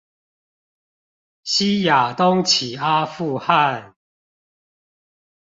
[1.43, 3.93] 西亞東起阿富汗